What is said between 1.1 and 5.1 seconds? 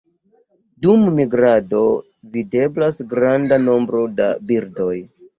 migrado videblas granda nombro da birdoj.